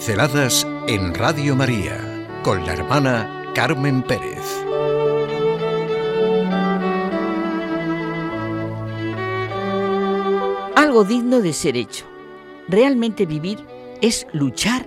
Pinceladas 0.00 0.66
en 0.88 1.12
Radio 1.12 1.54
María 1.54 2.26
con 2.42 2.64
la 2.64 2.72
hermana 2.72 3.52
Carmen 3.54 4.02
Pérez. 4.02 4.40
Algo 10.74 11.04
digno 11.04 11.42
de 11.42 11.52
ser 11.52 11.76
hecho. 11.76 12.06
Realmente 12.66 13.26
vivir 13.26 13.58
es 14.00 14.26
luchar 14.32 14.86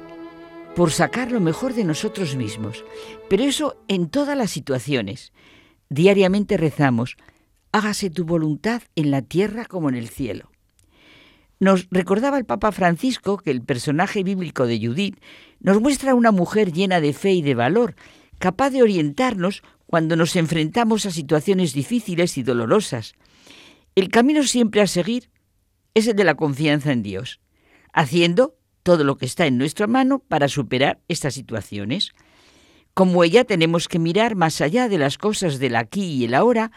por 0.75 0.89
sacar 0.89 1.31
lo 1.31 1.39
mejor 1.39 1.75
de 1.75 1.83
nosotros 1.83 2.35
mismos. 2.35 2.83
Pero 3.29 3.43
eso 3.43 3.83
en 3.87 4.09
todas 4.09 4.35
las 4.35 4.49
situaciones. 4.49 5.31
Diariamente 5.89 6.57
rezamos, 6.57 7.17
hágase 7.71 8.09
tu 8.09 8.25
voluntad 8.25 8.81
en 8.95 9.11
la 9.11 9.21
tierra 9.21 9.65
como 9.65 9.89
en 9.89 9.95
el 9.95 10.09
cielo. 10.09 10.52
Nos 11.63 11.87
recordaba 11.91 12.37
el 12.37 12.43
Papa 12.43 12.73
Francisco 12.73 13.37
que 13.37 13.49
el 13.49 13.61
personaje 13.61 14.21
bíblico 14.21 14.67
de 14.67 14.85
Judith 14.85 15.21
nos 15.61 15.79
muestra 15.79 16.13
una 16.13 16.33
mujer 16.33 16.73
llena 16.73 16.99
de 16.99 17.13
fe 17.13 17.31
y 17.31 17.41
de 17.41 17.55
valor, 17.55 17.95
capaz 18.37 18.71
de 18.71 18.81
orientarnos 18.81 19.63
cuando 19.85 20.17
nos 20.17 20.35
enfrentamos 20.35 21.05
a 21.05 21.11
situaciones 21.11 21.71
difíciles 21.71 22.37
y 22.37 22.43
dolorosas. 22.43 23.13
El 23.95 24.09
camino 24.09 24.43
siempre 24.43 24.81
a 24.81 24.87
seguir 24.87 25.29
es 25.93 26.05
el 26.07 26.17
de 26.17 26.25
la 26.25 26.35
confianza 26.35 26.91
en 26.91 27.01
Dios, 27.01 27.39
haciendo 27.93 28.57
todo 28.83 29.05
lo 29.05 29.15
que 29.15 29.25
está 29.25 29.45
en 29.45 29.57
nuestra 29.57 29.87
mano 29.87 30.19
para 30.19 30.49
superar 30.49 30.99
estas 31.07 31.33
situaciones. 31.33 32.11
Como 32.93 33.23
ella 33.23 33.45
tenemos 33.45 33.87
que 33.87 33.99
mirar 33.99 34.35
más 34.35 34.59
allá 34.59 34.89
de 34.89 34.97
las 34.97 35.17
cosas 35.17 35.59
del 35.59 35.77
aquí 35.77 36.03
y 36.03 36.25
el 36.25 36.33
ahora 36.33 36.73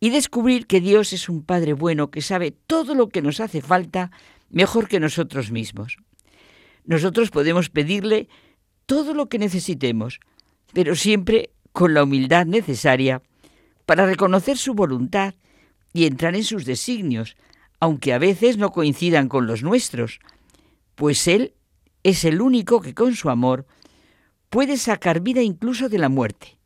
y 0.00 0.10
descubrir 0.10 0.66
que 0.66 0.80
Dios 0.80 1.12
es 1.12 1.28
un 1.28 1.42
Padre 1.42 1.72
bueno 1.72 2.10
que 2.10 2.22
sabe 2.22 2.50
todo 2.50 2.94
lo 2.94 3.08
que 3.08 3.22
nos 3.22 3.40
hace 3.40 3.60
falta 3.60 4.10
mejor 4.50 4.88
que 4.88 5.00
nosotros 5.00 5.50
mismos. 5.50 5.96
Nosotros 6.84 7.30
podemos 7.30 7.70
pedirle 7.70 8.28
todo 8.86 9.14
lo 9.14 9.28
que 9.28 9.38
necesitemos, 9.38 10.20
pero 10.72 10.94
siempre 10.94 11.50
con 11.72 11.94
la 11.94 12.04
humildad 12.04 12.46
necesaria 12.46 13.22
para 13.86 14.06
reconocer 14.06 14.56
su 14.56 14.74
voluntad 14.74 15.34
y 15.92 16.06
entrar 16.06 16.34
en 16.34 16.44
sus 16.44 16.64
designios, 16.64 17.36
aunque 17.80 18.12
a 18.12 18.18
veces 18.18 18.58
no 18.58 18.70
coincidan 18.70 19.28
con 19.28 19.46
los 19.46 19.62
nuestros, 19.62 20.20
pues 20.94 21.26
Él 21.28 21.54
es 22.02 22.24
el 22.24 22.40
único 22.40 22.80
que 22.80 22.94
con 22.94 23.14
su 23.14 23.30
amor 23.30 23.66
puede 24.50 24.76
sacar 24.76 25.20
vida 25.20 25.42
incluso 25.42 25.88
de 25.88 25.98
la 25.98 26.08
muerte 26.08 26.58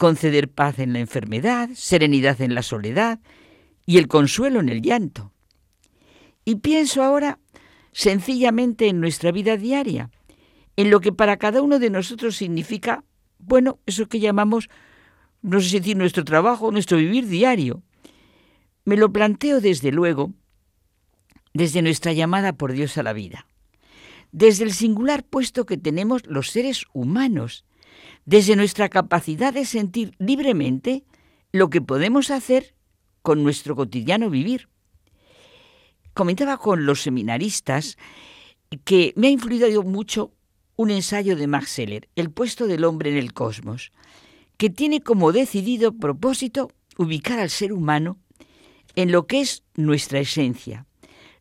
conceder 0.00 0.48
paz 0.48 0.78
en 0.78 0.94
la 0.94 0.98
enfermedad, 0.98 1.68
serenidad 1.74 2.40
en 2.40 2.54
la 2.54 2.62
soledad 2.62 3.20
y 3.84 3.98
el 3.98 4.08
consuelo 4.08 4.58
en 4.60 4.70
el 4.70 4.80
llanto. 4.80 5.30
Y 6.46 6.54
pienso 6.56 7.02
ahora 7.02 7.38
sencillamente 7.92 8.88
en 8.88 8.98
nuestra 8.98 9.30
vida 9.30 9.58
diaria, 9.58 10.10
en 10.76 10.88
lo 10.88 11.00
que 11.00 11.12
para 11.12 11.36
cada 11.36 11.60
uno 11.60 11.78
de 11.78 11.90
nosotros 11.90 12.36
significa, 12.36 13.04
bueno, 13.38 13.78
eso 13.84 14.08
que 14.08 14.20
llamamos, 14.20 14.70
no 15.42 15.60
sé 15.60 15.68
si 15.68 15.78
decir 15.80 15.98
nuestro 15.98 16.24
trabajo, 16.24 16.72
nuestro 16.72 16.96
vivir 16.96 17.26
diario. 17.26 17.82
Me 18.86 18.96
lo 18.96 19.12
planteo 19.12 19.60
desde 19.60 19.92
luego, 19.92 20.32
desde 21.52 21.82
nuestra 21.82 22.14
llamada 22.14 22.54
por 22.54 22.72
Dios 22.72 22.96
a 22.96 23.02
la 23.02 23.12
vida, 23.12 23.46
desde 24.32 24.64
el 24.64 24.72
singular 24.72 25.24
puesto 25.24 25.66
que 25.66 25.76
tenemos 25.76 26.26
los 26.26 26.48
seres 26.48 26.86
humanos 26.94 27.66
desde 28.24 28.56
nuestra 28.56 28.88
capacidad 28.88 29.52
de 29.52 29.64
sentir 29.64 30.14
libremente 30.18 31.04
lo 31.52 31.70
que 31.70 31.80
podemos 31.80 32.30
hacer 32.30 32.74
con 33.22 33.42
nuestro 33.42 33.76
cotidiano 33.76 34.30
vivir. 34.30 34.68
Comentaba 36.14 36.58
con 36.58 36.86
los 36.86 37.02
seminaristas 37.02 37.96
que 38.84 39.12
me 39.16 39.28
ha 39.28 39.30
influido 39.30 39.82
mucho 39.82 40.32
un 40.76 40.90
ensayo 40.90 41.36
de 41.36 41.46
Max 41.46 41.70
Seller, 41.70 42.08
El 42.16 42.30
puesto 42.30 42.66
del 42.66 42.84
hombre 42.84 43.10
en 43.10 43.18
el 43.18 43.32
cosmos, 43.32 43.92
que 44.56 44.70
tiene 44.70 45.00
como 45.00 45.32
decidido 45.32 45.92
propósito 45.92 46.70
ubicar 46.96 47.38
al 47.38 47.50
ser 47.50 47.72
humano 47.72 48.18
en 48.96 49.12
lo 49.12 49.26
que 49.26 49.40
es 49.40 49.62
nuestra 49.74 50.20
esencia, 50.20 50.86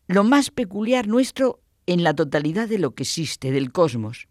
lo 0.08 0.24
más 0.24 0.52
peculiar 0.52 1.08
nuestro 1.08 1.62
en 1.86 2.04
la 2.04 2.14
totalidad 2.14 2.68
de 2.68 2.80
lo 2.80 2.96
que 2.96 3.04
existe, 3.04 3.52
del 3.52 3.72
cosmos, 3.72 4.28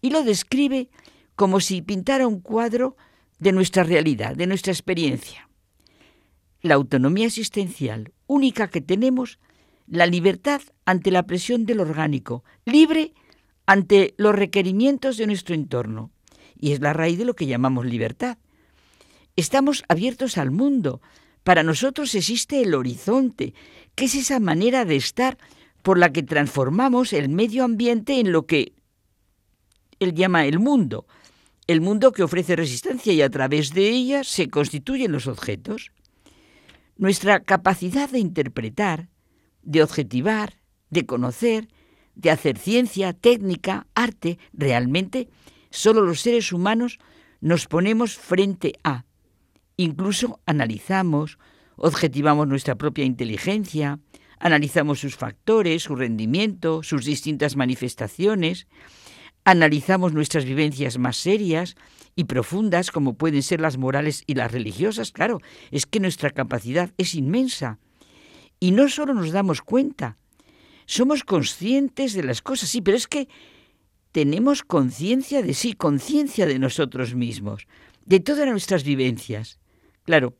y 0.00 0.10
lo 0.10 0.22
describe 0.22 0.90
como 1.36 1.60
si 1.60 1.82
pintara 1.82 2.26
un 2.26 2.40
cuadro 2.40 2.96
de 3.38 3.52
nuestra 3.52 3.82
realidad, 3.82 4.36
de 4.36 4.46
nuestra 4.46 4.72
experiencia. 4.72 5.48
La 6.60 6.74
autonomía 6.74 7.26
existencial 7.26 8.12
única 8.26 8.68
que 8.68 8.80
tenemos, 8.80 9.38
la 9.86 10.06
libertad 10.06 10.62
ante 10.84 11.10
la 11.10 11.24
presión 11.24 11.66
del 11.66 11.80
orgánico, 11.80 12.44
libre 12.64 13.14
ante 13.66 14.14
los 14.16 14.34
requerimientos 14.34 15.16
de 15.16 15.26
nuestro 15.26 15.54
entorno. 15.54 16.10
Y 16.58 16.72
es 16.72 16.80
la 16.80 16.92
raíz 16.92 17.18
de 17.18 17.24
lo 17.24 17.34
que 17.34 17.46
llamamos 17.46 17.86
libertad. 17.86 18.38
Estamos 19.34 19.82
abiertos 19.88 20.38
al 20.38 20.50
mundo. 20.50 21.00
Para 21.42 21.64
nosotros 21.64 22.14
existe 22.14 22.62
el 22.62 22.74
horizonte, 22.74 23.54
que 23.96 24.04
es 24.04 24.14
esa 24.14 24.38
manera 24.38 24.84
de 24.84 24.96
estar 24.96 25.38
por 25.82 25.98
la 25.98 26.12
que 26.12 26.22
transformamos 26.22 27.12
el 27.12 27.28
medio 27.28 27.64
ambiente 27.64 28.20
en 28.20 28.30
lo 28.30 28.46
que 28.46 28.74
él 29.98 30.14
llama 30.14 30.46
el 30.46 30.58
mundo, 30.58 31.06
el 31.72 31.80
mundo 31.80 32.12
que 32.12 32.22
ofrece 32.22 32.56
resistencia 32.56 33.12
y 33.12 33.22
a 33.22 33.30
través 33.30 33.72
de 33.74 33.88
ella 33.88 34.24
se 34.24 34.48
constituyen 34.48 35.12
los 35.12 35.26
objetos. 35.26 35.90
Nuestra 36.96 37.40
capacidad 37.40 38.08
de 38.08 38.18
interpretar, 38.18 39.08
de 39.62 39.82
objetivar, 39.82 40.60
de 40.90 41.06
conocer, 41.06 41.68
de 42.14 42.30
hacer 42.30 42.58
ciencia, 42.58 43.12
técnica, 43.12 43.86
arte, 43.94 44.38
realmente, 44.52 45.28
solo 45.70 46.02
los 46.02 46.20
seres 46.20 46.52
humanos 46.52 46.98
nos 47.40 47.66
ponemos 47.66 48.16
frente 48.16 48.74
a. 48.84 49.04
Incluso 49.76 50.40
analizamos, 50.46 51.38
objetivamos 51.76 52.46
nuestra 52.46 52.76
propia 52.76 53.04
inteligencia, 53.04 53.98
analizamos 54.38 55.00
sus 55.00 55.16
factores, 55.16 55.84
su 55.84 55.96
rendimiento, 55.96 56.82
sus 56.82 57.04
distintas 57.04 57.56
manifestaciones, 57.56 58.66
analizamos 59.44 60.12
nuestras 60.12 60.44
vivencias 60.44 60.98
más 60.98 61.16
serias 61.16 61.76
y 62.14 62.24
profundas, 62.24 62.90
como 62.90 63.14
pueden 63.14 63.42
ser 63.42 63.60
las 63.60 63.78
morales 63.78 64.22
y 64.26 64.34
las 64.34 64.52
religiosas, 64.52 65.12
claro, 65.12 65.40
es 65.70 65.86
que 65.86 66.00
nuestra 66.00 66.30
capacidad 66.30 66.92
es 66.98 67.14
inmensa. 67.14 67.78
Y 68.60 68.72
no 68.72 68.88
solo 68.88 69.14
nos 69.14 69.32
damos 69.32 69.62
cuenta, 69.62 70.18
somos 70.86 71.24
conscientes 71.24 72.12
de 72.12 72.22
las 72.22 72.42
cosas, 72.42 72.68
sí, 72.68 72.80
pero 72.80 72.96
es 72.96 73.08
que 73.08 73.28
tenemos 74.12 74.62
conciencia 74.62 75.42
de 75.42 75.54
sí, 75.54 75.72
conciencia 75.72 76.46
de 76.46 76.58
nosotros 76.58 77.14
mismos, 77.14 77.66
de 78.04 78.20
todas 78.20 78.46
nuestras 78.46 78.84
vivencias. 78.84 79.58
Claro, 80.04 80.36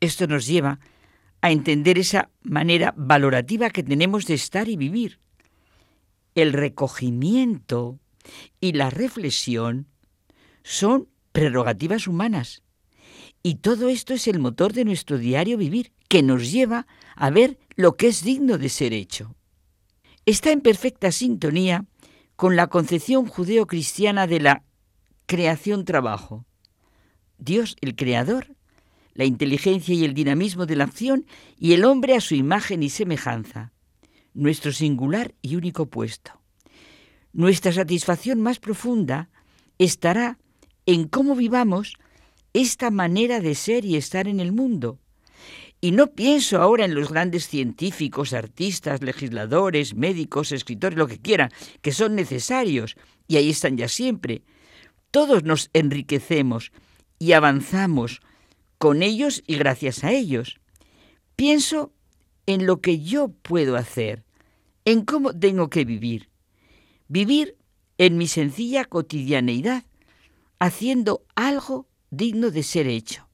esto 0.00 0.26
nos 0.26 0.46
lleva 0.46 0.78
a 1.40 1.50
entender 1.50 1.98
esa 1.98 2.30
manera 2.42 2.92
valorativa 2.96 3.70
que 3.70 3.82
tenemos 3.82 4.26
de 4.26 4.34
estar 4.34 4.68
y 4.68 4.76
vivir 4.76 5.18
el 6.34 6.52
recogimiento 6.52 7.98
y 8.60 8.72
la 8.72 8.90
reflexión 8.90 9.86
son 10.62 11.08
prerrogativas 11.32 12.06
humanas. 12.06 12.62
Y 13.42 13.56
todo 13.56 13.88
esto 13.88 14.12
es 14.14 14.28
el 14.28 14.38
motor 14.38 14.72
de 14.72 14.84
nuestro 14.84 15.18
diario 15.18 15.56
vivir, 15.56 15.92
que 16.08 16.22
nos 16.22 16.50
lleva 16.50 16.86
a 17.16 17.30
ver 17.30 17.58
lo 17.76 17.96
que 17.96 18.08
es 18.08 18.22
digno 18.22 18.58
de 18.58 18.68
ser 18.68 18.92
hecho. 18.92 19.34
Está 20.26 20.50
en 20.50 20.60
perfecta 20.60 21.12
sintonía 21.12 21.86
con 22.36 22.56
la 22.56 22.66
concepción 22.66 23.26
judeo-cristiana 23.26 24.26
de 24.26 24.40
la 24.40 24.64
creación-trabajo. 25.26 26.44
Dios, 27.38 27.76
el 27.80 27.96
creador, 27.96 28.56
la 29.14 29.24
inteligencia 29.24 29.94
y 29.94 30.04
el 30.04 30.14
dinamismo 30.14 30.66
de 30.66 30.76
la 30.76 30.84
acción 30.84 31.26
y 31.58 31.72
el 31.72 31.84
hombre 31.84 32.14
a 32.16 32.20
su 32.20 32.34
imagen 32.34 32.82
y 32.82 32.90
semejanza 32.90 33.72
nuestro 34.34 34.72
singular 34.72 35.34
y 35.42 35.56
único 35.56 35.86
puesto. 35.86 36.32
Nuestra 37.32 37.72
satisfacción 37.72 38.40
más 38.40 38.58
profunda 38.58 39.28
estará 39.78 40.38
en 40.86 41.08
cómo 41.08 41.36
vivamos 41.36 41.94
esta 42.52 42.90
manera 42.90 43.40
de 43.40 43.54
ser 43.54 43.84
y 43.84 43.96
estar 43.96 44.26
en 44.26 44.40
el 44.40 44.52
mundo. 44.52 44.98
Y 45.80 45.92
no 45.92 46.08
pienso 46.08 46.60
ahora 46.60 46.84
en 46.84 46.94
los 46.94 47.10
grandes 47.10 47.48
científicos, 47.48 48.34
artistas, 48.34 49.02
legisladores, 49.02 49.94
médicos, 49.94 50.52
escritores, 50.52 50.98
lo 50.98 51.06
que 51.06 51.18
quieran, 51.18 51.50
que 51.80 51.92
son 51.92 52.14
necesarios, 52.14 52.96
y 53.26 53.36
ahí 53.36 53.50
están 53.50 53.78
ya 53.78 53.88
siempre. 53.88 54.42
Todos 55.10 55.44
nos 55.44 55.70
enriquecemos 55.72 56.72
y 57.18 57.32
avanzamos 57.32 58.20
con 58.76 59.02
ellos 59.02 59.42
y 59.46 59.56
gracias 59.56 60.04
a 60.04 60.12
ellos. 60.12 60.60
Pienso 61.36 61.92
en 62.46 62.66
lo 62.66 62.80
que 62.80 63.00
yo 63.00 63.28
puedo 63.28 63.76
hacer, 63.76 64.24
en 64.84 65.04
cómo 65.04 65.32
tengo 65.32 65.70
que 65.70 65.84
vivir. 65.84 66.28
Vivir 67.08 67.56
en 67.98 68.16
mi 68.16 68.26
sencilla 68.26 68.84
cotidianeidad, 68.84 69.84
haciendo 70.58 71.24
algo 71.34 71.86
digno 72.10 72.50
de 72.50 72.62
ser 72.62 72.86
hecho. 72.86 73.28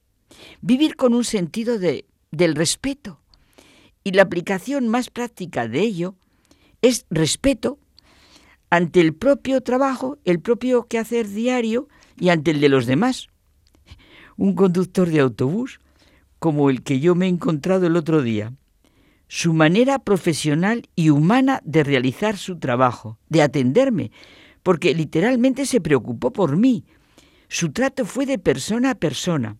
Vivir 0.60 0.96
con 0.96 1.14
un 1.14 1.24
sentido 1.24 1.78
de, 1.78 2.06
del 2.30 2.54
respeto. 2.54 3.20
Y 4.04 4.12
la 4.12 4.22
aplicación 4.22 4.88
más 4.88 5.10
práctica 5.10 5.68
de 5.68 5.80
ello 5.80 6.14
es 6.82 7.06
respeto 7.10 7.78
ante 8.70 9.00
el 9.00 9.14
propio 9.14 9.60
trabajo, 9.60 10.18
el 10.24 10.40
propio 10.40 10.86
quehacer 10.86 11.28
diario 11.28 11.88
y 12.18 12.30
ante 12.30 12.50
el 12.50 12.60
de 12.60 12.68
los 12.68 12.86
demás. 12.86 13.28
Un 14.36 14.54
conductor 14.54 15.08
de 15.08 15.20
autobús 15.20 15.80
como 16.38 16.70
el 16.70 16.82
que 16.82 17.00
yo 17.00 17.14
me 17.14 17.26
he 17.26 17.28
encontrado 17.28 17.86
el 17.86 17.96
otro 17.96 18.22
día. 18.22 18.52
Su 19.28 19.52
manera 19.52 19.98
profesional 19.98 20.88
y 20.94 21.10
humana 21.10 21.60
de 21.64 21.82
realizar 21.82 22.36
su 22.36 22.58
trabajo, 22.58 23.18
de 23.28 23.42
atenderme, 23.42 24.12
porque 24.62 24.94
literalmente 24.94 25.66
se 25.66 25.80
preocupó 25.80 26.32
por 26.32 26.56
mí. 26.56 26.84
Su 27.48 27.72
trato 27.72 28.04
fue 28.04 28.26
de 28.26 28.38
persona 28.38 28.90
a 28.90 28.94
persona. 28.94 29.56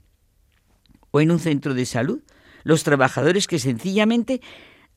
O 1.10 1.20
en 1.20 1.30
un 1.30 1.38
centro 1.38 1.74
de 1.74 1.86
salud, 1.86 2.22
los 2.62 2.84
trabajadores 2.84 3.46
que 3.46 3.58
sencillamente 3.58 4.40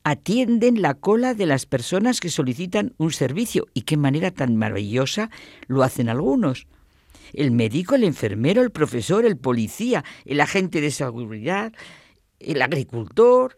atienden 0.02 0.82
la 0.82 0.94
cola 0.94 1.34
de 1.34 1.46
las 1.46 1.66
personas 1.66 2.20
que 2.20 2.30
solicitan 2.30 2.94
un 2.96 3.12
servicio. 3.12 3.66
Y 3.74 3.82
qué 3.82 3.96
manera 3.96 4.30
tan 4.30 4.56
maravillosa 4.56 5.30
lo 5.66 5.82
hacen 5.82 6.08
algunos. 6.08 6.66
El 7.32 7.50
médico, 7.50 7.94
el 7.94 8.04
enfermero, 8.04 8.62
el 8.62 8.70
profesor, 8.70 9.24
el 9.24 9.36
policía, 9.36 10.04
el 10.24 10.40
agente 10.40 10.80
de 10.80 10.90
seguridad, 10.90 11.72
el 12.40 12.62
agricultor, 12.62 13.56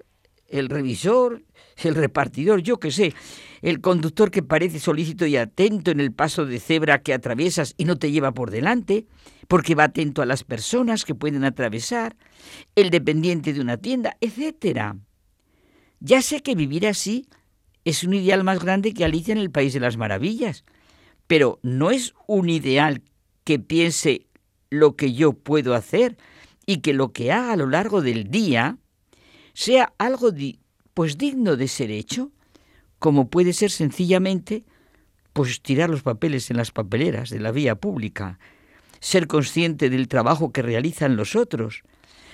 el 0.52 0.68
revisor, 0.68 1.42
el 1.82 1.94
repartidor, 1.94 2.62
yo 2.62 2.78
qué 2.78 2.90
sé, 2.90 3.14
el 3.62 3.80
conductor 3.80 4.30
que 4.30 4.42
parece 4.42 4.78
solícito 4.78 5.26
y 5.26 5.36
atento 5.36 5.90
en 5.90 6.00
el 6.00 6.12
paso 6.12 6.46
de 6.46 6.60
cebra 6.60 7.02
que 7.02 7.14
atraviesas 7.14 7.74
y 7.76 7.84
no 7.84 7.96
te 7.96 8.10
lleva 8.12 8.32
por 8.32 8.50
delante, 8.50 9.06
porque 9.48 9.74
va 9.74 9.84
atento 9.84 10.22
a 10.22 10.26
las 10.26 10.44
personas 10.44 11.04
que 11.04 11.14
pueden 11.14 11.44
atravesar, 11.44 12.16
el 12.76 12.90
dependiente 12.90 13.52
de 13.52 13.60
una 13.60 13.78
tienda, 13.78 14.16
etcétera. 14.20 14.96
Ya 16.00 16.22
sé 16.22 16.40
que 16.40 16.54
vivir 16.54 16.86
así 16.86 17.26
es 17.84 18.04
un 18.04 18.14
ideal 18.14 18.44
más 18.44 18.62
grande 18.62 18.94
que 18.94 19.04
Alicia 19.04 19.32
en 19.32 19.38
el 19.38 19.50
País 19.50 19.72
de 19.72 19.80
las 19.80 19.96
Maravillas, 19.96 20.64
pero 21.26 21.58
no 21.62 21.90
es 21.90 22.14
un 22.26 22.48
ideal 22.48 23.02
que 23.44 23.58
piense 23.58 24.26
lo 24.70 24.96
que 24.96 25.12
yo 25.12 25.32
puedo 25.32 25.74
hacer 25.74 26.16
y 26.66 26.78
que 26.78 26.92
lo 26.92 27.12
que 27.12 27.32
haga 27.32 27.52
a 27.52 27.56
lo 27.56 27.66
largo 27.66 28.02
del 28.02 28.30
día 28.30 28.78
sea 29.54 29.92
algo 29.98 30.30
pues 30.94 31.18
digno 31.18 31.56
de 31.56 31.68
ser 31.68 31.90
hecho, 31.90 32.30
como 32.98 33.28
puede 33.28 33.52
ser 33.52 33.70
sencillamente 33.70 34.64
pues 35.32 35.62
tirar 35.62 35.90
los 35.90 36.02
papeles 36.02 36.50
en 36.50 36.56
las 36.56 36.70
papeleras 36.70 37.30
de 37.30 37.40
la 37.40 37.52
vía 37.52 37.74
pública, 37.74 38.38
ser 39.00 39.26
consciente 39.26 39.90
del 39.90 40.08
trabajo 40.08 40.52
que 40.52 40.62
realizan 40.62 41.16
los 41.16 41.34
otros, 41.34 41.82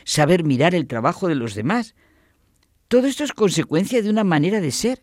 saber 0.04 0.44
mirar 0.44 0.74
el 0.74 0.86
trabajo 0.86 1.28
de 1.28 1.34
los 1.34 1.54
demás, 1.54 1.94
todo 2.88 3.06
esto 3.06 3.22
es 3.22 3.32
consecuencia 3.32 4.02
de 4.02 4.10
una 4.10 4.24
manera 4.24 4.60
de 4.60 4.72
ser 4.72 5.02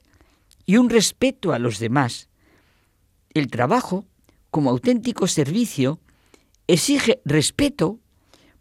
y 0.65 0.77
un 0.77 0.89
respeto 0.89 1.53
a 1.53 1.59
los 1.59 1.79
demás. 1.79 2.29
El 3.33 3.47
trabajo, 3.47 4.05
como 4.49 4.71
auténtico 4.71 5.27
servicio, 5.27 5.99
exige 6.67 7.21
respeto 7.25 7.99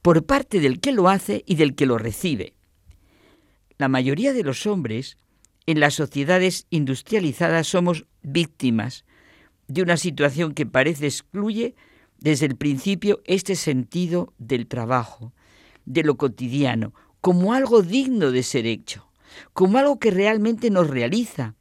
por 0.02 0.24
parte 0.24 0.60
del 0.60 0.80
que 0.80 0.92
lo 0.92 1.08
hace 1.08 1.42
y 1.46 1.54
del 1.54 1.74
que 1.74 1.86
lo 1.86 1.96
recibe. 1.96 2.54
La 3.78 3.88
mayoría 3.88 4.32
de 4.32 4.42
los 4.42 4.66
hombres 4.66 5.16
en 5.66 5.80
las 5.80 5.94
sociedades 5.94 6.66
industrializadas 6.70 7.66
somos 7.66 8.06
víctimas 8.22 9.04
de 9.66 9.82
una 9.82 9.96
situación 9.96 10.54
que 10.54 10.66
parece 10.66 11.06
excluye 11.06 11.74
desde 12.18 12.46
el 12.46 12.56
principio 12.56 13.22
este 13.24 13.56
sentido 13.56 14.32
del 14.38 14.66
trabajo, 14.66 15.32
de 15.84 16.02
lo 16.02 16.16
cotidiano, 16.16 16.94
como 17.20 17.54
algo 17.54 17.82
digno 17.82 18.30
de 18.30 18.42
ser 18.42 18.66
hecho 18.66 19.08
como 19.52 19.78
algo 19.78 19.98
que 19.98 20.10
realmente 20.10 20.70
nos 20.70 20.88
realiza 20.88 21.54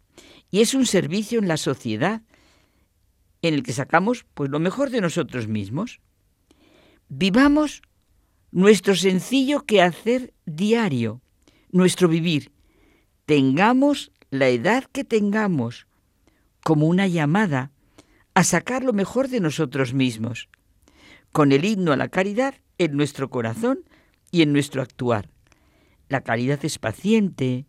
y 0.51 0.61
es 0.61 0.73
un 0.73 0.85
servicio 0.85 1.39
en 1.39 1.47
la 1.47 1.57
sociedad 1.57 2.21
en 3.41 3.53
el 3.55 3.63
que 3.63 3.73
sacamos 3.73 4.25
pues 4.33 4.49
lo 4.49 4.59
mejor 4.59 4.89
de 4.89 5.01
nosotros 5.01 5.47
mismos. 5.47 5.99
Vivamos 7.09 7.81
nuestro 8.51 8.95
sencillo 8.95 9.65
quehacer 9.65 10.33
diario, 10.45 11.21
nuestro 11.73 12.07
vivir. 12.07 12.53
Tengamos 13.25 14.11
la 14.29 14.47
edad 14.47 14.85
que 14.85 15.03
tengamos 15.03 15.87
como 16.63 16.87
una 16.87 17.07
llamada 17.07 17.71
a 18.33 18.43
sacar 18.43 18.83
lo 18.83 18.93
mejor 18.93 19.27
de 19.27 19.41
nosotros 19.41 19.93
mismos, 19.93 20.49
con 21.31 21.51
el 21.51 21.65
himno 21.65 21.91
a 21.91 21.97
la 21.97 22.07
caridad 22.07 22.55
en 22.77 22.95
nuestro 22.95 23.29
corazón 23.29 23.83
y 24.31 24.41
en 24.41 24.53
nuestro 24.53 24.81
actuar. 24.81 25.29
La 26.09 26.21
caridad 26.21 26.63
es 26.63 26.79
paciente, 26.79 27.65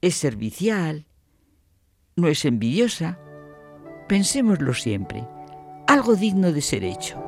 es 0.00 0.14
servicial, 0.14 1.06
no 2.16 2.28
es 2.28 2.44
envidiosa. 2.44 3.18
Pensémoslo 4.08 4.74
siempre, 4.74 5.26
algo 5.86 6.14
digno 6.14 6.52
de 6.52 6.62
ser 6.62 6.84
hecho. 6.84 7.27